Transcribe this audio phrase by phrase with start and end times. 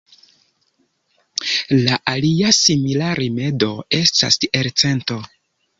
[1.89, 3.73] La alia simila rimedo
[4.03, 5.25] estas elcento.